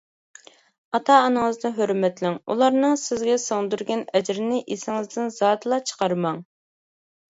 ئاتا-ئانىڭىزنى 0.97 1.71
ھۆرمەتلەڭ، 1.81 2.39
ئۇلارنىڭ 2.55 2.97
سىزگە 3.03 3.39
سىڭدۈرگەن 3.47 4.05
ئەجرىنى 4.17 4.67
ئېسىڭىزدىن 4.67 5.35
زادىلا 5.41 5.85
چىقارماڭ. 5.91 6.47